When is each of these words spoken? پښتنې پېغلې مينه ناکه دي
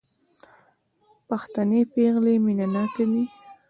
پښتنې 1.27 1.81
پېغلې 1.93 2.35
مينه 2.45 2.65
ناکه 2.73 3.05
دي 3.11 3.23